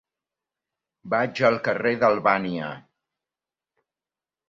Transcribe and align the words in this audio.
Vaig 1.15 1.43
al 1.51 1.61
carrer 1.69 1.93
d'Albània. 2.07 2.73